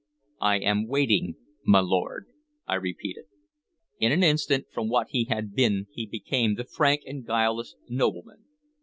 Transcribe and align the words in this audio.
"I 0.41 0.57
am 0.57 0.87
waiting, 0.87 1.35
my 1.63 1.79
lord," 1.79 2.25
I 2.65 2.73
repeated. 2.73 3.25
In 3.99 4.11
an 4.11 4.23
instant, 4.23 4.65
from 4.73 4.89
what 4.89 5.09
he 5.11 5.25
had 5.25 5.53
been 5.53 5.85
he 5.91 6.07
became 6.07 6.55
the 6.55 6.63
frank 6.65 7.03
and 7.05 7.23
guileless 7.23 7.75
nobleman. 7.87 8.45